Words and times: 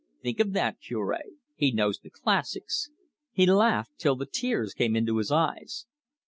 "Think 0.23 0.39
of 0.39 0.53
that, 0.53 0.79
Cure! 0.81 1.19
He 1.53 1.71
knows 1.71 1.99
the 1.99 2.09
classics." 2.09 2.89
He 3.31 3.45
laughed 3.45 3.99
till 3.99 4.15
the 4.15 4.25
tears 4.25 4.73
came 4.73 4.95
into 4.95 5.17
his 5.17 5.31
eyes. 5.31 5.85